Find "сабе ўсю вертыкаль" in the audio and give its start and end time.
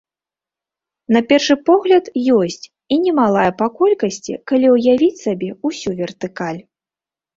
5.25-6.61